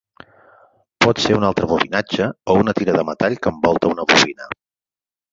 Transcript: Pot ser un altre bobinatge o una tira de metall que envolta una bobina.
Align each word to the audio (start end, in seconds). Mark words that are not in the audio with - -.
Pot 1.05 1.19
ser 1.25 1.33
un 1.39 1.43
altre 1.49 1.67
bobinatge 1.71 2.29
o 2.53 2.55
una 2.61 2.73
tira 2.79 2.95
de 2.95 3.03
metall 3.09 3.35
que 3.43 3.53
envolta 3.57 3.91
una 3.93 4.07
bobina. 4.13 4.49